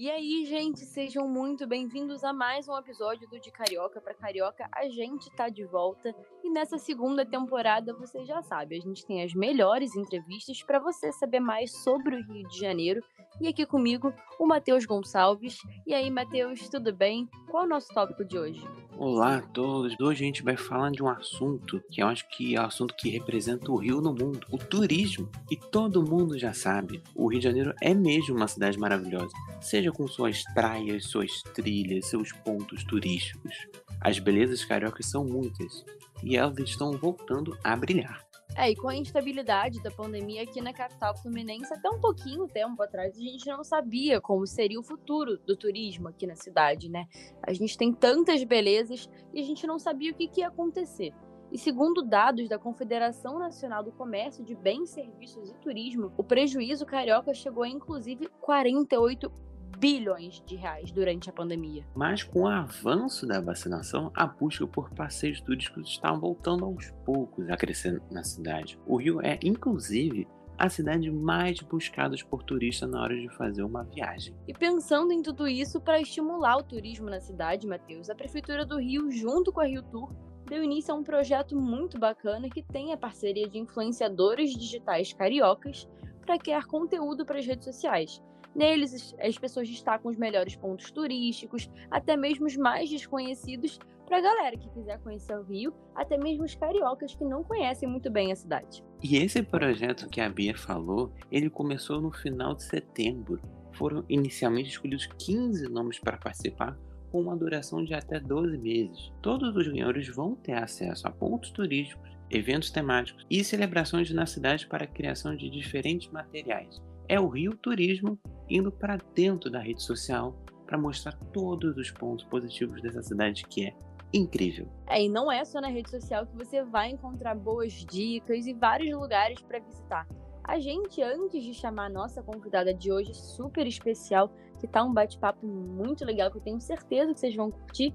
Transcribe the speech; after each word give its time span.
E 0.00 0.08
aí, 0.08 0.46
gente, 0.46 0.84
sejam 0.84 1.26
muito 1.26 1.66
bem-vindos 1.66 2.22
a 2.22 2.32
mais 2.32 2.68
um 2.68 2.78
episódio 2.78 3.28
do 3.28 3.40
De 3.40 3.50
Carioca 3.50 4.00
para 4.00 4.14
Carioca. 4.14 4.68
A 4.70 4.88
gente 4.88 5.28
tá 5.34 5.48
de 5.48 5.64
volta 5.64 6.14
e 6.44 6.48
nessa 6.48 6.78
segunda 6.78 7.26
temporada, 7.26 7.92
você 7.92 8.24
já 8.24 8.40
sabe, 8.40 8.76
a 8.76 8.80
gente 8.80 9.04
tem 9.04 9.24
as 9.24 9.34
melhores 9.34 9.96
entrevistas 9.96 10.62
para 10.62 10.78
você 10.78 11.10
saber 11.10 11.40
mais 11.40 11.72
sobre 11.82 12.14
o 12.14 12.22
Rio 12.22 12.46
de 12.46 12.60
Janeiro. 12.60 13.02
E 13.40 13.48
aqui 13.48 13.66
comigo, 13.66 14.14
o 14.38 14.46
Matheus 14.46 14.86
Gonçalves. 14.86 15.58
E 15.84 15.92
aí, 15.92 16.08
Matheus, 16.10 16.68
tudo 16.68 16.92
bem? 16.92 17.28
Qual 17.50 17.64
é 17.64 17.66
o 17.66 17.68
nosso 17.68 17.88
tópico 17.92 18.24
de 18.24 18.38
hoje? 18.38 18.64
Olá 18.96 19.36
a 19.36 19.42
todos! 19.42 19.94
Hoje 20.00 20.24
a 20.24 20.26
gente 20.26 20.42
vai 20.42 20.56
falar 20.56 20.90
de 20.90 21.00
um 21.00 21.08
assunto 21.08 21.80
que 21.88 22.02
eu 22.02 22.08
acho 22.08 22.28
que 22.30 22.56
é 22.56 22.58
o 22.58 22.64
um 22.64 22.66
assunto 22.66 22.96
que 22.96 23.08
representa 23.08 23.70
o 23.70 23.76
Rio 23.76 24.00
no 24.00 24.12
mundo, 24.12 24.44
o 24.50 24.58
turismo. 24.58 25.30
E 25.48 25.56
todo 25.56 26.02
mundo 26.02 26.36
já 26.36 26.52
sabe, 26.52 27.00
o 27.14 27.28
Rio 27.28 27.38
de 27.38 27.44
Janeiro 27.44 27.72
é 27.80 27.94
mesmo 27.94 28.34
uma 28.34 28.48
cidade 28.48 28.76
maravilhosa, 28.76 29.32
seja 29.60 29.87
com 29.92 30.06
suas 30.06 30.42
praias, 30.54 31.06
suas 31.06 31.42
trilhas, 31.54 32.06
seus 32.06 32.32
pontos 32.32 32.84
turísticos. 32.84 33.68
As 34.00 34.18
belezas 34.18 34.64
cariocas 34.64 35.06
são 35.06 35.24
muitas 35.24 35.84
e 36.22 36.36
elas 36.36 36.58
estão 36.58 36.92
voltando 36.92 37.56
a 37.62 37.76
brilhar. 37.76 38.28
É, 38.56 38.70
e 38.70 38.74
com 38.74 38.88
a 38.88 38.96
instabilidade 38.96 39.80
da 39.82 39.90
pandemia 39.90 40.42
aqui 40.42 40.60
na 40.60 40.72
capital 40.72 41.16
fluminense, 41.16 41.72
até 41.72 41.88
um 41.88 42.00
pouquinho 42.00 42.48
tempo 42.48 42.82
atrás, 42.82 43.16
a 43.16 43.20
gente 43.20 43.46
não 43.46 43.62
sabia 43.62 44.20
como 44.20 44.46
seria 44.46 44.80
o 44.80 44.82
futuro 44.82 45.38
do 45.38 45.56
turismo 45.56 46.08
aqui 46.08 46.26
na 46.26 46.34
cidade, 46.34 46.88
né? 46.88 47.06
A 47.42 47.52
gente 47.52 47.78
tem 47.78 47.92
tantas 47.92 48.42
belezas 48.42 49.08
e 49.32 49.40
a 49.40 49.44
gente 49.44 49.66
não 49.66 49.78
sabia 49.78 50.10
o 50.10 50.14
que, 50.14 50.26
que 50.26 50.40
ia 50.40 50.48
acontecer. 50.48 51.12
E 51.50 51.56
segundo 51.56 52.02
dados 52.02 52.48
da 52.48 52.58
Confederação 52.58 53.38
Nacional 53.38 53.82
do 53.82 53.92
Comércio 53.92 54.44
de 54.44 54.54
Bens, 54.54 54.90
Serviços 54.90 55.50
e 55.50 55.54
Turismo, 55.54 56.12
o 56.16 56.24
prejuízo 56.24 56.84
carioca 56.84 57.32
chegou 57.32 57.62
a 57.62 57.68
inclusive 57.68 58.28
48 58.40 59.32
bilhões 59.78 60.42
de 60.44 60.56
reais 60.56 60.90
durante 60.90 61.30
a 61.30 61.32
pandemia. 61.32 61.86
Mas 61.94 62.22
com 62.22 62.42
o 62.42 62.48
avanço 62.48 63.26
da 63.26 63.40
vacinação, 63.40 64.10
a 64.14 64.26
busca 64.26 64.66
por 64.66 64.90
passeios 64.90 65.40
turísticos 65.40 65.88
está 65.88 66.12
voltando 66.12 66.64
aos 66.64 66.90
poucos 67.04 67.48
a 67.48 67.56
crescer 67.56 68.02
na 68.10 68.24
cidade. 68.24 68.78
O 68.86 68.96
Rio 68.96 69.20
é, 69.22 69.38
inclusive, 69.42 70.26
a 70.58 70.68
cidade 70.68 71.08
mais 71.10 71.60
buscada 71.60 72.16
por 72.28 72.42
turistas 72.42 72.90
na 72.90 73.00
hora 73.00 73.14
de 73.14 73.28
fazer 73.28 73.62
uma 73.62 73.84
viagem. 73.84 74.34
E 74.48 74.52
pensando 74.52 75.12
em 75.12 75.22
tudo 75.22 75.46
isso, 75.46 75.80
para 75.80 76.00
estimular 76.00 76.56
o 76.56 76.64
turismo 76.64 77.08
na 77.08 77.20
cidade, 77.20 77.66
Matheus, 77.66 78.10
a 78.10 78.14
Prefeitura 78.14 78.66
do 78.66 78.78
Rio, 78.78 79.08
junto 79.12 79.52
com 79.52 79.60
a 79.60 79.66
Rio 79.66 79.84
Tour, 79.84 80.12
deu 80.48 80.64
início 80.64 80.92
a 80.92 80.96
um 80.96 81.04
projeto 81.04 81.54
muito 81.54 81.98
bacana 81.98 82.50
que 82.50 82.62
tem 82.62 82.92
a 82.92 82.96
parceria 82.96 83.48
de 83.48 83.58
influenciadores 83.58 84.52
digitais 84.52 85.12
cariocas 85.12 85.88
para 86.22 86.38
criar 86.38 86.66
conteúdo 86.66 87.24
para 87.24 87.38
as 87.38 87.46
redes 87.46 87.64
sociais. 87.64 88.20
Neles, 88.54 89.14
as 89.20 89.38
pessoas 89.38 89.68
destacam 89.68 90.10
os 90.10 90.16
melhores 90.16 90.56
pontos 90.56 90.90
turísticos, 90.90 91.70
até 91.90 92.16
mesmo 92.16 92.46
os 92.46 92.56
mais 92.56 92.90
desconhecidos, 92.90 93.78
para 94.08 94.18
a 94.18 94.20
galera 94.22 94.56
que 94.56 94.70
quiser 94.70 94.98
conhecer 95.00 95.36
o 95.38 95.42
Rio, 95.42 95.74
até 95.94 96.16
mesmo 96.16 96.44
os 96.44 96.54
cariocas 96.54 97.14
que 97.14 97.24
não 97.24 97.44
conhecem 97.44 97.86
muito 97.86 98.10
bem 98.10 98.32
a 98.32 98.36
cidade. 98.36 98.82
E 99.02 99.16
esse 99.16 99.42
projeto 99.42 100.08
que 100.08 100.20
a 100.20 100.28
Bia 100.30 100.56
falou, 100.56 101.12
ele 101.30 101.50
começou 101.50 102.00
no 102.00 102.10
final 102.10 102.54
de 102.54 102.64
setembro. 102.64 103.38
Foram 103.74 104.04
inicialmente 104.08 104.70
escolhidos 104.70 105.06
15 105.18 105.68
nomes 105.68 105.98
para 105.98 106.16
participar, 106.16 106.76
com 107.12 107.20
uma 107.20 107.36
duração 107.36 107.84
de 107.84 107.92
até 107.92 108.18
12 108.18 108.56
meses. 108.58 109.12
Todos 109.20 109.54
os 109.54 109.68
ganhadores 109.68 110.08
vão 110.08 110.34
ter 110.34 110.54
acesso 110.54 111.06
a 111.06 111.10
pontos 111.10 111.50
turísticos, 111.50 112.08
eventos 112.30 112.70
temáticos 112.70 113.26
e 113.30 113.44
celebrações 113.44 114.10
na 114.10 114.26
cidade 114.26 114.66
para 114.66 114.84
a 114.84 114.88
criação 114.88 115.36
de 115.36 115.50
diferentes 115.50 116.10
materiais. 116.10 116.82
É 117.08 117.18
o 117.18 117.26
Rio 117.26 117.56
Turismo 117.56 118.18
indo 118.50 118.70
para 118.70 118.98
dentro 119.14 119.50
da 119.50 119.60
rede 119.60 119.82
social 119.82 120.36
para 120.66 120.76
mostrar 120.76 121.12
todos 121.32 121.76
os 121.78 121.90
pontos 121.90 122.24
positivos 122.26 122.82
dessa 122.82 123.02
cidade 123.02 123.44
que 123.44 123.66
é 123.66 123.74
incrível. 124.12 124.68
É, 124.86 125.02
e 125.02 125.08
não 125.08 125.32
é 125.32 125.42
só 125.44 125.60
na 125.60 125.68
rede 125.68 125.90
social 125.90 126.26
que 126.26 126.36
você 126.36 126.62
vai 126.62 126.90
encontrar 126.90 127.34
boas 127.34 127.72
dicas 127.72 128.46
e 128.46 128.52
vários 128.52 128.94
lugares 128.94 129.40
para 129.40 129.58
visitar. 129.58 130.06
A 130.44 130.58
gente, 130.58 131.02
antes 131.02 131.42
de 131.42 131.54
chamar 131.54 131.86
a 131.86 131.90
nossa 131.90 132.22
convidada 132.22 132.72
de 132.74 132.92
hoje, 132.92 133.14
super 133.14 133.66
especial, 133.66 134.30
que 134.58 134.66
tá 134.66 134.82
um 134.82 134.92
bate-papo 134.92 135.46
muito 135.46 136.04
legal, 136.04 136.30
que 136.30 136.38
eu 136.38 136.42
tenho 136.42 136.60
certeza 136.60 137.12
que 137.12 137.20
vocês 137.20 137.34
vão 137.34 137.50
curtir, 137.50 137.94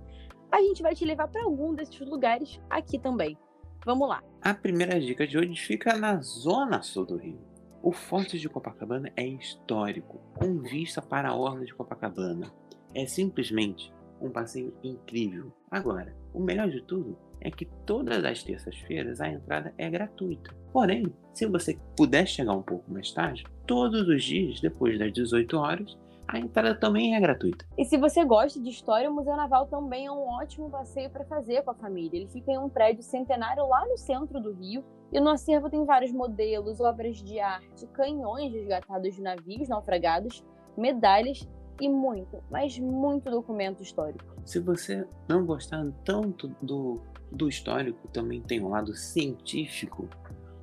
a 0.52 0.62
gente 0.62 0.82
vai 0.82 0.94
te 0.96 1.06
levar 1.06 1.28
para 1.28 1.44
algum 1.44 1.74
desses 1.74 2.00
lugares 2.00 2.60
aqui 2.70 3.00
também. 3.00 3.38
Vamos 3.86 4.08
lá. 4.08 4.24
A 4.42 4.54
primeira 4.54 5.00
dica 5.00 5.28
de 5.28 5.38
hoje 5.38 5.56
fica 5.56 5.96
na 5.98 6.22
zona 6.22 6.82
sul 6.82 7.06
do 7.06 7.18
Rio. 7.18 7.53
O 7.84 7.92
Forte 7.92 8.40
de 8.40 8.48
Copacabana 8.48 9.12
é 9.14 9.28
histórico, 9.28 10.18
com 10.36 10.62
vista 10.62 11.02
para 11.02 11.28
a 11.28 11.36
orla 11.36 11.66
de 11.66 11.74
Copacabana. 11.74 12.50
É 12.96 13.06
simplesmente 13.06 13.94
um 14.22 14.30
passeio 14.30 14.74
incrível. 14.82 15.52
Agora, 15.70 16.16
o 16.34 16.40
melhor 16.40 16.70
de 16.70 16.82
tudo 16.82 17.18
é 17.42 17.52
que 17.52 17.66
todas 17.86 18.24
as 18.24 18.42
terças-feiras 18.42 19.20
a 19.20 19.28
entrada 19.28 19.74
é 19.78 19.90
gratuita. 19.90 20.56
Porém, 20.72 21.14
se 21.34 21.46
você 21.46 21.78
puder 21.98 22.26
chegar 22.26 22.54
um 22.54 22.62
pouco 22.62 22.90
mais 22.90 23.12
tarde, 23.12 23.44
todos 23.68 24.08
os 24.08 24.24
dias 24.24 24.62
depois 24.62 24.98
das 24.98 25.12
18 25.12 25.58
horas, 25.58 25.98
a 26.28 26.40
entrada 26.40 26.76
também 26.76 27.16
é 27.16 27.20
gratuita. 27.20 27.66
E 27.78 27.86
se 27.86 27.98
você 27.98 28.24
gosta 28.24 28.60
de 28.60 28.70
história, 28.70 29.10
o 29.10 29.14
Museu 29.14 29.36
Naval 29.36 29.68
também 29.68 30.08
é 30.08 30.12
um 30.12 30.28
ótimo 30.28 30.70
passeio 30.70 31.10
para 31.10 31.26
fazer 31.26 31.62
com 31.64 31.72
a 31.72 31.76
família. 31.76 32.18
Ele 32.18 32.28
fica 32.28 32.52
em 32.52 32.58
um 32.58 32.70
prédio 32.70 33.04
centenário 33.04 33.68
lá 33.68 33.86
no 33.86 33.98
centro 33.98 34.40
do 34.40 34.52
Rio. 34.54 34.84
E 35.12 35.20
no 35.20 35.30
acervo 35.30 35.70
tem 35.70 35.86
vários 35.86 36.12
modelos, 36.12 36.80
obras 36.80 37.18
de 37.18 37.40
arte, 37.40 37.86
canhões 37.94 38.52
resgatados 38.52 39.14
de 39.14 39.22
navios 39.22 39.70
naufragados, 39.70 40.44
medalhas 40.76 41.48
e 41.80 41.88
muito, 41.88 42.44
mas 42.50 42.80
muito 42.80 43.30
documento 43.30 43.84
histórico. 43.84 44.26
Se 44.44 44.60
você 44.60 45.08
não 45.28 45.46
gostar 45.46 45.86
tanto 46.04 46.48
do, 46.62 47.00
do 47.32 47.48
histórico, 47.48 48.08
também 48.08 48.42
tem 48.42 48.64
um 48.64 48.70
lado 48.70 48.96
científico. 48.96 50.08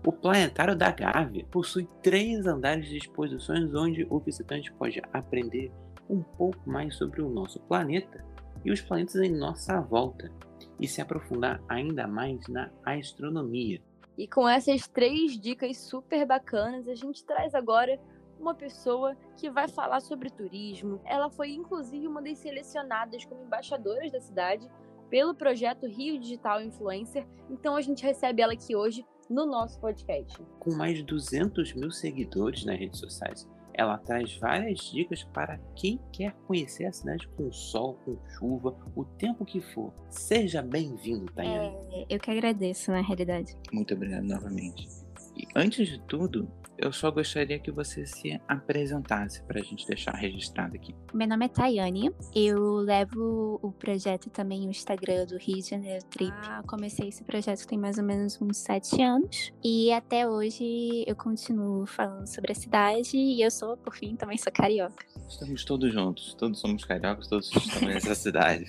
O 0.07 0.11
Planetário 0.11 0.75
da 0.75 0.91
Gávea 0.91 1.45
possui 1.51 1.87
três 2.03 2.47
andares 2.47 2.89
de 2.89 2.97
exposições 2.97 3.75
onde 3.75 4.07
o 4.09 4.19
visitante 4.19 4.73
pode 4.73 4.99
aprender 5.13 5.71
um 6.09 6.23
pouco 6.23 6.59
mais 6.69 6.97
sobre 6.97 7.21
o 7.21 7.29
nosso 7.29 7.61
planeta 7.61 8.25
e 8.65 8.73
os 8.73 8.81
planetas 8.81 9.17
em 9.17 9.31
nossa 9.31 9.79
volta 9.79 10.33
e 10.81 10.89
se 10.89 11.03
aprofundar 11.03 11.63
ainda 11.69 12.07
mais 12.07 12.41
na 12.49 12.71
astronomia. 12.83 13.83
E 14.17 14.27
com 14.27 14.49
essas 14.49 14.89
três 14.89 15.39
dicas 15.39 15.77
super 15.77 16.27
bacanas, 16.27 16.89
a 16.89 16.95
gente 16.95 17.23
traz 17.23 17.55
agora 17.55 18.01
uma 18.39 18.55
pessoa 18.55 19.15
que 19.37 19.51
vai 19.51 19.69
falar 19.69 20.01
sobre 20.01 20.31
turismo. 20.31 20.99
Ela 21.05 21.29
foi 21.29 21.51
inclusive 21.51 22.09
uma 22.09 22.23
das 22.23 22.39
selecionadas 22.39 23.27
como 23.27 23.45
embaixadoras 23.45 24.11
da 24.11 24.21
cidade 24.21 24.67
pelo 25.11 25.35
projeto 25.35 25.87
Rio 25.87 26.19
Digital 26.19 26.63
Influencer. 26.63 27.27
Então 27.51 27.77
a 27.77 27.83
gente 27.83 28.03
recebe 28.03 28.41
ela 28.41 28.55
aqui 28.55 28.75
hoje 28.75 29.05
no 29.31 29.47
nosso 29.47 29.79
podcast. 29.79 30.37
Com 30.59 30.75
mais 30.75 30.97
de 30.97 31.05
200 31.05 31.73
mil 31.75 31.91
seguidores 31.93 32.65
nas 32.65 32.79
redes 32.79 32.99
sociais, 32.99 33.49
ela 33.73 33.97
traz 33.97 34.37
várias 34.37 34.81
dicas 34.91 35.23
para 35.23 35.59
quem 35.77 36.01
quer 36.13 36.35
conhecer 36.47 36.87
a 36.87 36.93
cidade 36.93 37.29
com 37.29 37.51
sol, 37.53 37.95
com 38.05 38.19
chuva, 38.31 38.77
o 38.97 39.05
tempo 39.05 39.45
que 39.45 39.61
for. 39.61 39.95
Seja 40.11 40.61
bem-vindo, 40.61 41.33
Tayane. 41.33 41.77
É, 41.93 42.07
eu 42.11 42.19
que 42.19 42.31
agradeço, 42.31 42.91
na 42.91 43.01
realidade. 43.01 43.57
Muito 43.73 43.95
obrigado 43.95 44.25
novamente. 44.25 44.89
E 45.37 45.47
antes 45.55 45.87
de 45.89 46.01
tudo, 46.01 46.51
eu 46.81 46.93
só 46.93 47.11
gostaria 47.11 47.59
que 47.59 47.71
você 47.71 48.07
se 48.07 48.41
apresentasse 48.49 49.43
para 49.43 49.61
a 49.61 49.63
gente 49.63 49.87
deixar 49.87 50.13
registrado 50.13 50.75
aqui. 50.75 50.95
Meu 51.13 51.29
nome 51.29 51.45
é 51.45 51.49
Tayane, 51.49 52.11
eu 52.35 52.77
levo 52.77 53.61
o 53.63 53.71
projeto 53.71 54.31
também 54.31 54.63
no 54.63 54.71
Instagram 54.71 55.27
do 55.27 55.37
Rio 55.37 55.57
de 55.57 55.69
Janeiro 55.69 56.05
Trip. 56.07 56.33
Ah, 56.33 56.63
comecei 56.67 57.09
esse 57.09 57.23
projeto 57.23 57.67
tem 57.67 57.79
mais 57.79 57.99
ou 57.99 58.05
menos 58.05 58.41
uns 58.41 58.57
sete 58.57 59.03
anos 59.03 59.53
e 59.63 59.93
até 59.93 60.27
hoje 60.27 61.05
eu 61.07 61.15
continuo 61.15 61.85
falando 61.85 62.27
sobre 62.27 62.53
a 62.53 62.55
cidade 62.55 63.17
e 63.17 63.43
eu 63.43 63.51
sou, 63.51 63.77
por 63.77 63.95
fim, 63.95 64.17
também 64.17 64.39
sou 64.39 64.51
carioca. 64.51 65.05
Estamos 65.29 65.65
todos 65.65 65.93
juntos, 65.93 66.35
todos 66.35 66.59
somos 66.59 66.85
cariocas, 66.85 67.29
todos 67.29 67.55
estamos 67.55 67.95
nessa 67.95 68.15
cidade. 68.17 68.65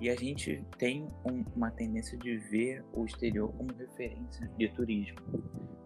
E 0.00 0.08
a 0.08 0.14
gente 0.14 0.64
tem 0.78 1.08
um, 1.24 1.44
uma 1.56 1.70
tendência 1.70 2.16
de 2.18 2.36
ver 2.36 2.84
o 2.92 3.04
exterior 3.04 3.52
como 3.52 3.72
referência 3.76 4.48
de 4.56 4.68
turismo. 4.68 5.18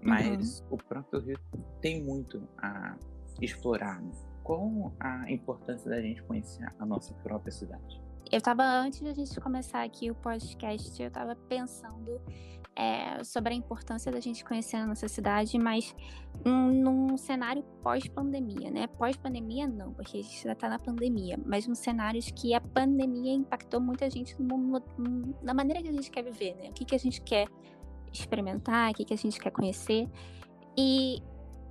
Mas 0.02 0.60
uhum. 0.60 0.66
o 0.72 0.76
próprio 0.76 1.20
Rio 1.20 1.38
tem 1.80 2.02
muito 2.02 2.46
a 2.58 2.96
explorar. 3.40 4.02
Né? 4.02 4.12
Qual 4.42 4.92
a 5.00 5.30
importância 5.30 5.88
da 5.88 6.00
gente 6.00 6.22
conhecer 6.24 6.66
a 6.78 6.84
nossa 6.84 7.14
própria 7.14 7.52
cidade? 7.52 8.02
Eu 8.32 8.38
estava, 8.38 8.62
antes 8.64 9.00
de 9.00 9.08
a 9.08 9.12
gente 9.12 9.38
começar 9.38 9.82
aqui 9.82 10.10
o 10.10 10.14
podcast, 10.14 11.02
eu 11.02 11.08
estava 11.08 11.36
pensando 11.36 12.18
é, 12.74 13.22
sobre 13.22 13.52
a 13.52 13.54
importância 13.54 14.10
da 14.10 14.20
gente 14.20 14.42
conhecer 14.42 14.76
a 14.76 14.86
nossa 14.86 15.06
cidade, 15.06 15.58
mas 15.58 15.94
um, 16.42 16.68
num 16.68 17.18
cenário 17.18 17.62
pós-pandemia, 17.82 18.70
né? 18.70 18.86
Pós-pandemia 18.86 19.68
não, 19.68 19.92
porque 19.92 20.16
a 20.16 20.22
gente 20.22 20.44
já 20.44 20.52
está 20.52 20.66
na 20.66 20.78
pandemia, 20.78 21.38
mas 21.44 21.66
num 21.66 21.74
cenários 21.74 22.30
que 22.30 22.54
a 22.54 22.60
pandemia 22.62 23.34
impactou 23.34 23.82
muita 23.82 24.08
gente 24.08 24.34
no, 24.40 24.56
no, 24.56 24.82
na 25.42 25.52
maneira 25.52 25.82
que 25.82 25.88
a 25.90 25.92
gente 25.92 26.10
quer 26.10 26.22
viver, 26.22 26.54
né? 26.54 26.70
O 26.70 26.72
que, 26.72 26.86
que 26.86 26.94
a 26.94 26.98
gente 26.98 27.20
quer 27.20 27.46
experimentar, 28.10 28.92
o 28.92 28.94
que, 28.94 29.04
que 29.04 29.12
a 29.12 29.18
gente 29.18 29.38
quer 29.38 29.50
conhecer. 29.50 30.08
E 30.74 31.22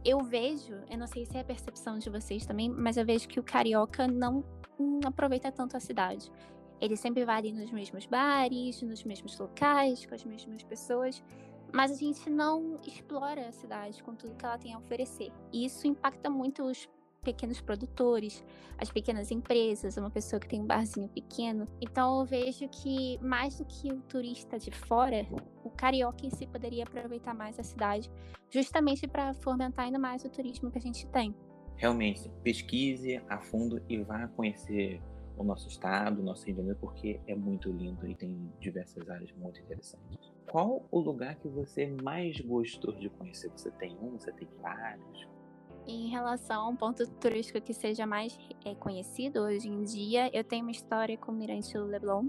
eu 0.05 0.19
vejo, 0.19 0.75
eu 0.91 0.97
não 0.99 1.07
sei 1.07 1.25
se 1.25 1.35
é 1.35 1.41
a 1.41 1.43
percepção 1.43 1.97
de 1.97 2.07
vocês 2.07 2.45
também, 2.45 2.69
mas 2.69 2.97
eu 2.97 3.05
vejo 3.05 3.27
que 3.27 3.39
o 3.39 3.43
carioca 3.43 4.07
não, 4.07 4.43
não 4.81 5.09
aproveita 5.09 5.51
tanto 5.51 5.77
a 5.77 5.79
cidade. 5.79 6.31
Ele 6.79 6.95
sempre 6.95 7.23
vai 7.23 7.37
ali 7.37 7.53
nos 7.53 7.71
mesmos 7.71 8.05
bares, 8.05 8.81
nos 8.81 9.03
mesmos 9.03 9.37
locais, 9.37 10.05
com 10.05 10.15
as 10.15 10.25
mesmas 10.25 10.63
pessoas, 10.63 11.23
mas 11.71 11.91
a 11.91 11.95
gente 11.95 12.29
não 12.29 12.79
explora 12.85 13.47
a 13.47 13.51
cidade 13.51 14.01
com 14.03 14.15
tudo 14.15 14.35
que 14.35 14.45
ela 14.45 14.57
tem 14.57 14.73
a 14.73 14.79
oferecer. 14.79 15.31
E 15.53 15.65
isso 15.65 15.87
impacta 15.87 16.29
muito 16.29 16.63
os 16.63 16.89
pequenos 17.23 17.61
produtores, 17.61 18.43
as 18.79 18.89
pequenas 18.89 19.29
empresas, 19.29 19.95
uma 19.95 20.09
pessoa 20.09 20.39
que 20.39 20.47
tem 20.47 20.59
um 20.59 20.65
barzinho 20.65 21.07
pequeno. 21.09 21.67
Então 21.79 22.19
eu 22.19 22.25
vejo 22.25 22.67
que 22.69 23.19
mais 23.21 23.57
do 23.57 23.65
que 23.65 23.91
o 23.91 24.01
turista 24.01 24.57
de 24.57 24.71
fora, 24.71 25.25
o 25.63 25.69
carioca 25.69 26.25
em 26.25 26.31
si 26.31 26.47
poderia 26.47 26.83
aproveitar 26.83 27.33
mais 27.33 27.59
a 27.59 27.63
cidade, 27.63 28.11
justamente 28.49 29.07
para 29.07 29.33
fomentar 29.35 29.85
ainda 29.85 29.99
mais 29.99 30.25
o 30.25 30.29
turismo 30.29 30.71
que 30.71 30.79
a 30.79 30.81
gente 30.81 31.05
tem. 31.07 31.35
Realmente, 31.77 32.29
pesquise 32.43 33.21
a 33.27 33.39
fundo 33.39 33.81
e 33.89 33.97
vá 34.03 34.27
conhecer 34.27 35.01
o 35.37 35.43
nosso 35.43 35.67
estado, 35.67 36.21
o 36.21 36.23
nosso 36.23 36.45
Rio 36.45 36.55
de 36.55 36.61
Janeiro, 36.61 36.79
porque 36.79 37.19
é 37.27 37.35
muito 37.35 37.71
lindo 37.71 38.07
e 38.07 38.15
tem 38.15 38.51
diversas 38.59 39.09
áreas 39.09 39.31
muito 39.33 39.59
interessantes. 39.59 40.31
Qual 40.49 40.85
o 40.91 40.99
lugar 40.99 41.35
que 41.35 41.47
você 41.47 41.87
mais 42.03 42.39
gostou 42.41 42.93
de 42.93 43.09
conhecer? 43.09 43.49
Você 43.49 43.71
tem 43.71 43.97
um, 44.01 44.19
você 44.19 44.31
tem 44.33 44.47
vários? 44.61 45.27
Em 45.87 46.09
relação 46.09 46.65
a 46.65 46.69
um 46.69 46.75
ponto 46.75 47.07
turístico 47.13 47.59
que 47.59 47.73
seja 47.73 48.05
mais 48.05 48.37
é, 48.63 48.75
conhecido 48.75 49.41
hoje 49.41 49.67
em 49.67 49.83
dia, 49.83 50.29
eu 50.31 50.43
tenho 50.43 50.63
uma 50.63 50.71
história 50.71 51.17
com 51.17 51.31
o 51.31 51.35
Mirante 51.35 51.75
Leblon, 51.77 52.27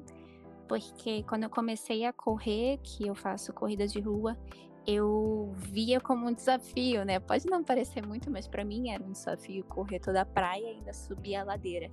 porque 0.67 1.23
quando 1.25 1.43
eu 1.43 1.51
comecei 1.51 2.05
a 2.07 2.13
correr, 2.13 2.79
que 2.83 3.07
eu 3.07 3.15
faço 3.15 3.53
corrida 3.53 3.87
de 3.87 4.01
rua, 4.01 4.39
eu 4.87 5.53
via 5.57 6.01
como 6.01 6.29
um 6.29 6.33
desafio, 6.33 7.05
né? 7.05 7.21
Pode 7.21 7.47
não 7.47 7.63
parecer 7.63 8.05
muito, 8.07 8.31
mas 8.31 8.49
para 8.49 8.65
mim 8.65 8.91
era 8.91 9.03
um 9.03 9.13
desafio 9.13 9.65
correr 9.65 10.01
toda 10.01 10.23
a 10.23 10.27
praia 10.27 10.63
e 10.63 10.77
ainda 10.77 10.93
subir 10.93 11.37
a 11.37 11.45
ladeira. 11.45 11.89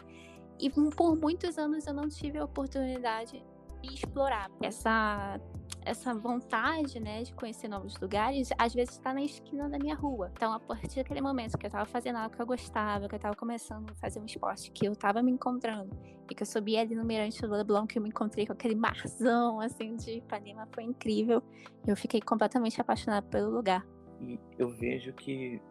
E 0.60 0.70
por 0.70 1.16
muitos 1.16 1.58
anos 1.58 1.88
eu 1.88 1.94
não 1.94 2.10
tive 2.10 2.38
a 2.38 2.44
oportunidade 2.44 3.42
de 3.82 3.94
explorar 3.94 4.50
essa 4.62 5.40
essa 5.86 6.14
vontade, 6.14 7.00
né, 7.00 7.24
de 7.24 7.34
conhecer 7.34 7.68
novos 7.68 7.96
lugares, 8.00 8.50
às 8.58 8.74
vezes 8.74 8.96
está 8.96 9.14
na 9.14 9.24
esquina 9.24 9.70
da 9.70 9.80
minha 9.80 9.96
rua. 9.96 10.32
Então, 10.34 10.54
a 10.54 10.60
partir 10.60 10.98
daquele 10.98 11.22
momento 11.22 11.58
que 11.58 11.66
eu 11.66 11.70
estava 11.70 11.86
fazendo 11.86 12.18
algo 12.18 12.36
que 12.36 12.42
eu 12.42 12.46
gostava, 12.46 13.08
que 13.08 13.16
eu 13.16 13.18
estava 13.18 13.36
começando 13.36 13.90
a 13.90 13.96
fazer 13.96 14.20
um 14.20 14.26
esporte 14.26 14.72
que 14.72 14.88
eu 14.88 14.94
estava 14.94 15.24
me 15.24 15.32
encontrando, 15.32 15.98
e 16.30 16.36
que 16.36 16.44
eu 16.44 16.48
subi 16.48 16.78
ali 16.78 16.96
no 16.96 17.04
Mirante 17.04 17.42
do 17.42 17.50
Leblon, 17.50 17.88
que 17.88 17.98
eu 17.98 18.04
me 18.04 18.10
encontrei 18.10 18.46
com 18.46 18.54
aquele 18.54 18.76
marzão, 18.76 19.60
assim, 19.60 19.96
de 19.96 20.18
Ipanema, 20.18 20.68
foi 20.74 20.84
incrível. 20.84 21.42
Eu 21.88 21.96
fiquei 21.96 22.22
completamente 22.22 22.80
apaixonada 22.80 23.26
pelo 23.28 23.50
lugar. 23.50 23.86
E 24.22 24.40
eu 24.58 24.70
vejo 24.70 25.12
que, 25.14 25.62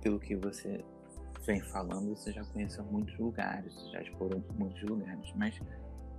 pelo 0.00 0.20
que 0.20 0.36
você 0.36 0.84
vem 1.44 1.60
falando, 1.60 2.14
você 2.14 2.30
já 2.32 2.44
conheceu 2.44 2.84
muitos 2.84 3.18
lugares, 3.18 3.74
já 3.90 4.00
explorou 4.02 4.44
muitos 4.56 4.82
lugares, 4.82 5.32
mas 5.34 5.58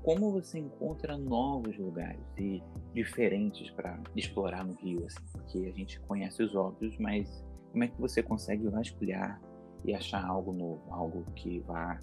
como 0.08 0.32
você 0.32 0.60
encontra 0.60 1.18
novos 1.18 1.78
lugares 1.78 2.22
e 2.38 2.64
diferentes 2.94 3.70
para 3.72 4.00
explorar 4.16 4.66
no 4.66 4.74
Rio, 4.76 5.06
assim, 5.06 5.26
porque 5.34 5.58
a 5.68 5.72
gente 5.74 6.00
conhece 6.00 6.42
os 6.42 6.56
óbvios, 6.56 6.98
mas 6.98 7.46
como 7.74 7.84
é 7.84 7.90
que 7.90 8.00
você 8.00 8.24
consegue 8.24 8.70
vasculhar 8.70 9.38
e 9.84 9.94
achar 9.94 10.26
algo 10.26 10.54
novo, 10.54 10.82
algo 10.90 11.26
que 11.36 11.60
vá 11.60 12.00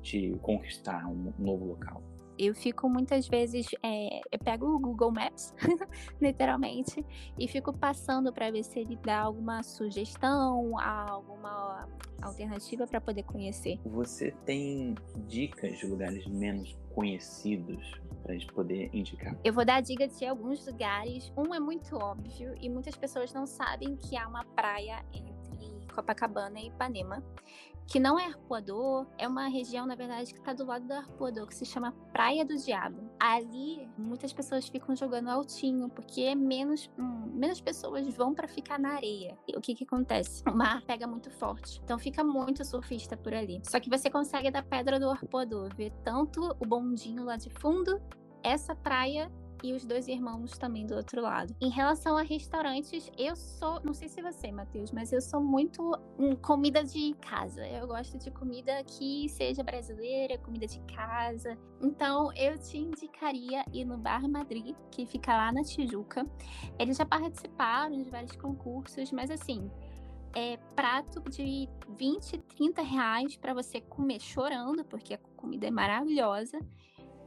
te 0.00 0.38
conquistar 0.40 1.06
um 1.06 1.30
novo 1.38 1.66
local? 1.66 2.02
Eu 2.38 2.54
fico 2.54 2.88
muitas 2.88 3.26
vezes, 3.26 3.66
é, 3.82 4.20
eu 4.30 4.38
pego 4.38 4.66
o 4.66 4.78
Google 4.78 5.10
Maps, 5.10 5.52
literalmente, 6.20 7.04
e 7.38 7.48
fico 7.48 7.72
passando 7.72 8.32
para 8.32 8.50
ver 8.50 8.62
se 8.62 8.78
ele 8.78 8.96
dá 9.04 9.20
alguma 9.20 9.62
sugestão, 9.62 10.78
alguma 10.78 11.88
alternativa 12.22 12.86
para 12.86 13.00
poder 13.00 13.24
conhecer. 13.24 13.78
Você 13.84 14.30
tem 14.44 14.94
dicas 15.26 15.78
de 15.78 15.86
lugares 15.86 16.26
menos 16.26 16.76
conhecidos 16.94 18.00
para 18.22 18.32
a 18.32 18.38
gente 18.38 18.52
poder 18.52 18.90
indicar? 18.92 19.36
Eu 19.44 19.52
vou 19.52 19.64
dar 19.64 19.80
dica 19.80 20.06
de 20.06 20.26
alguns 20.26 20.66
lugares. 20.66 21.32
Um 21.36 21.54
é 21.54 21.60
muito 21.60 21.96
óbvio 21.96 22.54
e 22.60 22.68
muitas 22.68 22.96
pessoas 22.96 23.32
não 23.32 23.46
sabem 23.46 23.96
que 23.96 24.16
há 24.16 24.28
uma 24.28 24.44
praia 24.44 25.04
entre 25.12 25.27
Copacabana 25.98 26.60
e 26.60 26.68
Ipanema 26.68 27.22
que 27.88 27.98
não 27.98 28.18
é 28.18 28.26
Arpoador, 28.26 29.06
é 29.16 29.26
uma 29.26 29.48
região, 29.48 29.86
na 29.86 29.94
verdade, 29.94 30.34
que 30.34 30.38
está 30.38 30.52
do 30.52 30.66
lado 30.66 30.86
do 30.86 30.92
Arpoador, 30.92 31.46
que 31.46 31.54
se 31.54 31.64
chama 31.64 31.92
Praia 32.12 32.44
do 32.44 32.54
Diabo. 32.54 33.10
Ali, 33.18 33.88
muitas 33.96 34.30
pessoas 34.30 34.68
ficam 34.68 34.94
jogando 34.94 35.30
altinho, 35.30 35.88
porque 35.88 36.34
menos, 36.34 36.90
hum, 36.98 37.32
menos 37.32 37.62
pessoas 37.62 38.06
vão 38.14 38.34
para 38.34 38.46
ficar 38.46 38.78
na 38.78 38.90
areia. 38.90 39.38
E 39.48 39.56
o 39.56 39.60
que 39.62 39.74
que 39.74 39.84
acontece? 39.84 40.42
O 40.46 40.54
mar 40.54 40.82
pega 40.84 41.06
muito 41.06 41.30
forte, 41.30 41.80
então 41.82 41.98
fica 41.98 42.22
muito 42.22 42.62
surfista 42.62 43.16
por 43.16 43.32
ali. 43.32 43.62
Só 43.64 43.80
que 43.80 43.88
você 43.88 44.10
consegue 44.10 44.50
da 44.50 44.62
Pedra 44.62 45.00
do 45.00 45.08
Arpoador 45.08 45.74
ver 45.74 45.90
tanto 46.04 46.42
o 46.60 46.66
bondinho 46.66 47.24
lá 47.24 47.36
de 47.36 47.48
fundo, 47.48 47.98
essa 48.42 48.76
praia 48.76 49.32
e 49.62 49.72
os 49.72 49.84
dois 49.84 50.08
irmãos 50.08 50.56
também 50.58 50.86
do 50.86 50.94
outro 50.94 51.22
lado. 51.22 51.54
Em 51.60 51.70
relação 51.70 52.16
a 52.16 52.22
restaurantes, 52.22 53.10
eu 53.16 53.34
sou, 53.36 53.80
não 53.84 53.92
sei 53.92 54.08
se 54.08 54.22
você, 54.22 54.50
Matheus, 54.52 54.92
mas 54.92 55.12
eu 55.12 55.20
sou 55.20 55.40
muito 55.40 55.96
um, 56.18 56.34
comida 56.36 56.84
de 56.84 57.14
casa. 57.20 57.66
Eu 57.66 57.86
gosto 57.86 58.18
de 58.18 58.30
comida 58.30 58.82
que 58.84 59.28
seja 59.28 59.62
brasileira, 59.62 60.38
comida 60.38 60.66
de 60.66 60.80
casa. 60.94 61.56
Então, 61.82 62.32
eu 62.34 62.58
te 62.58 62.78
indicaria 62.78 63.64
ir 63.72 63.84
no 63.84 63.98
Bar 63.98 64.28
Madrid, 64.28 64.74
que 64.90 65.06
fica 65.06 65.36
lá 65.36 65.52
na 65.52 65.62
Tijuca. 65.62 66.26
Eles 66.78 66.96
já 66.96 67.04
participaram 67.04 68.02
de 68.02 68.10
vários 68.10 68.36
concursos, 68.36 69.10
mas 69.12 69.30
assim, 69.30 69.70
é 70.34 70.56
prato 70.76 71.20
de 71.30 71.68
20, 71.96 72.38
30 72.56 72.82
reais 72.82 73.36
para 73.36 73.54
você 73.54 73.80
comer 73.80 74.20
chorando, 74.20 74.84
porque 74.84 75.14
a 75.14 75.18
comida 75.36 75.66
é 75.66 75.70
maravilhosa. 75.70 76.58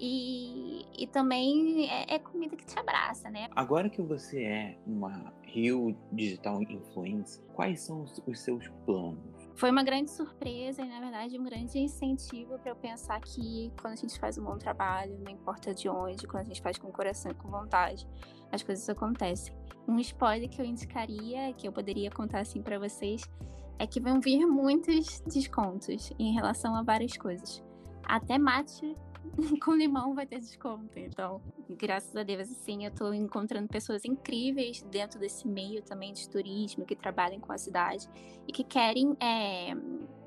E, 0.03 0.83
e 0.97 1.05
também 1.05 1.87
é, 1.87 2.15
é, 2.15 2.17
comida 2.17 2.55
que 2.55 2.65
te 2.65 2.77
abraça, 2.79 3.29
né? 3.29 3.47
Agora 3.55 3.87
que 3.87 4.01
você 4.01 4.43
é 4.43 4.77
uma 4.87 5.31
Rio 5.43 5.95
Digital 6.11 6.59
Influencer, 6.63 7.43
quais 7.53 7.81
são 7.81 8.01
os, 8.01 8.19
os 8.25 8.39
seus 8.39 8.67
planos? 8.83 9.19
Foi 9.53 9.69
uma 9.69 9.83
grande 9.83 10.09
surpresa 10.09 10.81
e, 10.81 10.89
na 10.89 10.99
verdade, 10.99 11.37
um 11.37 11.43
grande 11.43 11.77
incentivo 11.77 12.57
para 12.57 12.71
eu 12.71 12.75
pensar 12.75 13.21
que 13.21 13.71
quando 13.79 13.93
a 13.93 13.95
gente 13.95 14.19
faz 14.19 14.39
um 14.39 14.43
bom 14.43 14.57
trabalho, 14.57 15.19
não 15.23 15.31
importa 15.31 15.71
de 15.71 15.87
onde, 15.87 16.25
quando 16.25 16.41
a 16.41 16.47
gente 16.47 16.63
faz 16.63 16.79
com 16.79 16.87
o 16.87 16.91
coração 16.91 17.29
e 17.29 17.35
com 17.35 17.47
vontade, 17.47 18.07
as 18.51 18.63
coisas 18.63 18.89
acontecem. 18.89 19.53
Um 19.87 19.99
spoiler 19.99 20.49
que 20.49 20.59
eu 20.59 20.65
indicaria, 20.65 21.53
que 21.53 21.67
eu 21.67 21.71
poderia 21.71 22.09
contar 22.09 22.39
assim 22.39 22.59
para 22.59 22.79
vocês, 22.79 23.21
é 23.77 23.85
que 23.85 23.99
vão 23.99 24.19
vir 24.19 24.47
muitos 24.47 25.21
descontos 25.27 26.11
em 26.17 26.33
relação 26.33 26.75
a 26.75 26.81
várias 26.81 27.15
coisas. 27.15 27.63
Até 28.11 28.37
mate 28.37 28.93
com 29.63 29.73
limão 29.73 30.13
vai 30.13 30.25
ter 30.25 30.37
desconto. 30.37 30.99
Então, 30.99 31.41
graças 31.69 32.13
a 32.13 32.23
Deus, 32.23 32.51
assim, 32.51 32.83
eu 32.83 32.91
tô 32.91 33.13
encontrando 33.13 33.69
pessoas 33.69 34.03
incríveis 34.03 34.81
dentro 34.91 35.17
desse 35.17 35.47
meio 35.47 35.81
também 35.81 36.11
de 36.11 36.27
turismo, 36.27 36.85
que 36.85 36.93
trabalham 36.93 37.39
com 37.39 37.53
a 37.53 37.57
cidade 37.57 38.09
e 38.45 38.51
que 38.51 38.65
querem 38.65 39.15
é, 39.17 39.73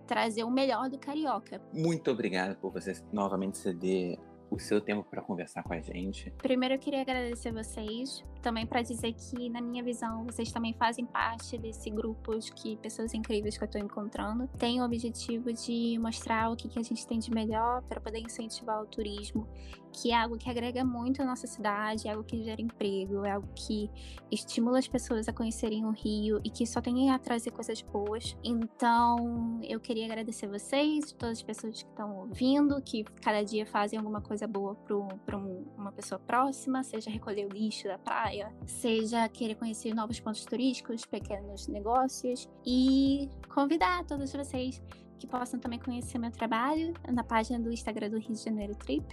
trazer 0.06 0.44
o 0.44 0.50
melhor 0.50 0.88
do 0.88 0.98
carioca. 0.98 1.60
Muito 1.74 2.10
obrigado 2.10 2.56
por 2.56 2.72
você 2.72 2.94
novamente 3.12 3.58
ceder 3.58 4.18
o 4.54 4.58
seu 4.58 4.80
tempo 4.80 5.04
para 5.04 5.20
conversar 5.20 5.62
com 5.62 5.72
a 5.72 5.80
gente. 5.80 6.30
Primeiro 6.38 6.74
eu 6.74 6.78
queria 6.78 7.00
agradecer 7.00 7.52
vocês, 7.52 8.24
também 8.40 8.66
para 8.66 8.82
dizer 8.82 9.12
que 9.12 9.48
na 9.48 9.60
minha 9.60 9.82
visão 9.82 10.24
vocês 10.24 10.52
também 10.52 10.72
fazem 10.74 11.04
parte 11.04 11.58
desse 11.58 11.90
grupo 11.90 12.38
de 12.38 12.76
pessoas 12.76 13.12
incríveis 13.14 13.58
que 13.58 13.64
eu 13.64 13.66
estou 13.66 13.80
encontrando. 13.80 14.48
Tem 14.58 14.80
o 14.80 14.84
objetivo 14.84 15.52
de 15.52 15.98
mostrar 15.98 16.50
o 16.50 16.56
que, 16.56 16.68
que 16.68 16.78
a 16.78 16.82
gente 16.82 17.06
tem 17.06 17.18
de 17.18 17.30
melhor 17.30 17.82
para 17.82 18.00
poder 18.00 18.20
incentivar 18.20 18.80
o 18.82 18.86
turismo 18.86 19.46
que 19.94 20.10
é 20.10 20.16
algo 20.16 20.36
que 20.36 20.50
agrega 20.50 20.84
muito 20.84 21.22
a 21.22 21.24
nossa 21.24 21.46
cidade, 21.46 22.08
é 22.08 22.10
algo 22.10 22.24
que 22.24 22.42
gera 22.42 22.60
emprego, 22.60 23.24
é 23.24 23.30
algo 23.30 23.48
que 23.54 23.88
estimula 24.30 24.80
as 24.80 24.88
pessoas 24.88 25.28
a 25.28 25.32
conhecerem 25.32 25.84
o 25.84 25.90
Rio 25.90 26.40
e 26.42 26.50
que 26.50 26.66
só 26.66 26.80
tem 26.80 27.10
a 27.10 27.18
trazer 27.18 27.52
coisas 27.52 27.80
boas. 27.80 28.36
Então, 28.42 29.60
eu 29.62 29.78
queria 29.78 30.06
agradecer 30.06 30.48
vocês, 30.48 31.12
todas 31.12 31.38
as 31.38 31.44
pessoas 31.44 31.82
que 31.82 31.88
estão 31.88 32.18
ouvindo, 32.18 32.82
que 32.82 33.04
cada 33.22 33.42
dia 33.44 33.64
fazem 33.64 33.96
alguma 33.96 34.20
coisa 34.20 34.48
boa 34.48 34.74
para 34.74 35.36
uma 35.36 35.92
pessoa 35.92 36.18
próxima, 36.18 36.82
seja 36.82 37.08
recolher 37.08 37.46
o 37.46 37.48
lixo 37.48 37.86
da 37.86 37.98
praia, 37.98 38.52
seja 38.66 39.28
querer 39.28 39.54
conhecer 39.54 39.94
novos 39.94 40.18
pontos 40.18 40.44
turísticos, 40.44 41.06
pequenos 41.06 41.68
negócios 41.68 42.48
e 42.66 43.30
convidar 43.48 44.04
todos 44.04 44.32
vocês 44.32 44.82
que 45.18 45.26
possam 45.26 45.58
também 45.60 45.78
conhecer 45.78 46.18
meu 46.18 46.30
trabalho 46.30 46.94
na 47.10 47.24
página 47.24 47.58
do 47.58 47.72
Instagram 47.72 48.10
do 48.10 48.18
Rio 48.18 48.32
de 48.32 48.42
Janeiro 48.42 48.74
Trip. 48.74 49.04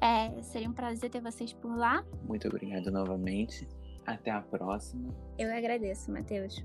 É, 0.00 0.42
seria 0.42 0.68
um 0.68 0.72
prazer 0.72 1.10
ter 1.10 1.20
vocês 1.20 1.52
por 1.52 1.76
lá. 1.76 2.04
Muito 2.24 2.48
obrigado 2.48 2.90
novamente. 2.90 3.68
Até 4.04 4.30
a 4.30 4.40
próxima. 4.40 5.14
Eu 5.38 5.52
agradeço, 5.54 6.10
Matheus. 6.10 6.64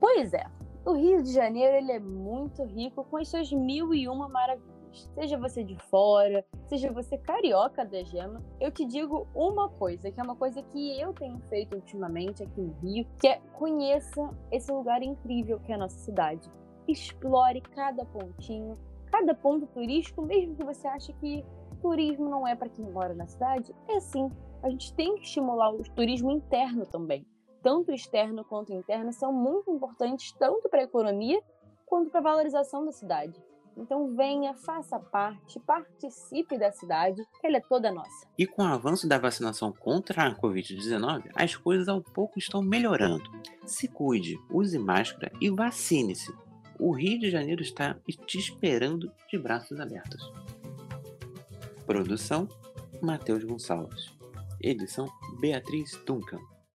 Pois 0.00 0.32
é. 0.32 0.44
O 0.84 0.92
Rio 0.92 1.22
de 1.22 1.32
Janeiro 1.32 1.76
ele 1.76 1.92
é 1.92 1.98
muito 1.98 2.64
rico 2.64 3.04
com 3.04 3.16
as 3.16 3.28
suas 3.28 3.52
mil 3.52 3.92
e 3.94 4.08
uma 4.08 4.28
maravilhas. 4.28 4.76
Seja 5.14 5.36
você 5.36 5.62
de 5.62 5.76
fora, 5.90 6.44
seja 6.68 6.90
você 6.90 7.18
carioca 7.18 7.84
da 7.84 8.02
gema, 8.02 8.42
eu 8.58 8.70
te 8.70 8.84
digo 8.86 9.26
uma 9.34 9.68
coisa, 9.68 10.10
que 10.10 10.18
é 10.18 10.22
uma 10.22 10.36
coisa 10.36 10.62
que 10.62 10.98
eu 10.98 11.12
tenho 11.12 11.38
feito 11.50 11.74
ultimamente 11.74 12.42
aqui 12.42 12.60
no 12.60 12.72
Rio, 12.80 13.06
que 13.20 13.28
é 13.28 13.40
conheça 13.52 14.30
esse 14.50 14.72
lugar 14.72 15.02
incrível 15.02 15.60
que 15.60 15.70
é 15.70 15.74
a 15.74 15.78
nossa 15.78 15.98
cidade. 15.98 16.50
Explore 16.88 17.60
cada 17.60 18.04
pontinho, 18.04 18.78
cada 19.10 19.34
ponto 19.34 19.66
turístico, 19.66 20.22
mesmo 20.22 20.56
que 20.56 20.64
você 20.64 20.86
ache 20.88 21.12
que 21.14 21.44
turismo 21.80 22.28
não 22.28 22.46
é 22.46 22.54
para 22.54 22.68
quem 22.68 22.84
mora 22.90 23.14
na 23.14 23.26
cidade, 23.26 23.74
é 23.88 24.00
sim. 24.00 24.30
A 24.62 24.70
gente 24.70 24.94
tem 24.94 25.14
que 25.16 25.22
estimular 25.22 25.70
o 25.72 25.82
turismo 25.94 26.30
interno 26.30 26.86
também 26.86 27.26
tanto 27.66 27.90
externo 27.90 28.44
quanto 28.44 28.72
interno, 28.72 29.12
são 29.12 29.32
muito 29.32 29.72
importantes 29.72 30.30
tanto 30.38 30.68
para 30.68 30.82
a 30.82 30.84
economia 30.84 31.42
quanto 31.84 32.10
para 32.10 32.20
a 32.20 32.22
valorização 32.22 32.84
da 32.84 32.92
cidade. 32.92 33.34
Então 33.76 34.14
venha, 34.14 34.54
faça 34.54 35.00
parte, 35.00 35.58
participe 35.58 36.56
da 36.56 36.70
cidade, 36.70 37.20
ela 37.42 37.56
é 37.56 37.60
toda 37.60 37.90
nossa. 37.90 38.24
E 38.38 38.46
com 38.46 38.62
o 38.62 38.66
avanço 38.66 39.08
da 39.08 39.18
vacinação 39.18 39.72
contra 39.72 40.28
a 40.28 40.34
Covid-19, 40.36 41.28
as 41.34 41.56
coisas 41.56 41.88
ao 41.88 42.00
pouco 42.00 42.38
estão 42.38 42.62
melhorando. 42.62 43.28
Se 43.64 43.88
cuide, 43.88 44.38
use 44.48 44.78
máscara 44.78 45.32
e 45.40 45.50
vacine-se. 45.50 46.32
O 46.78 46.92
Rio 46.92 47.18
de 47.18 47.30
Janeiro 47.30 47.62
está 47.62 47.96
te 48.26 48.38
esperando 48.38 49.10
de 49.30 49.38
braços 49.38 49.80
abertos. 49.80 50.32
Produção: 51.86 52.48
Matheus 53.00 53.44
Gonçalves. 53.44 54.12
Edição: 54.60 55.06
Beatriz 55.40 55.92
Duncan. 56.04 56.40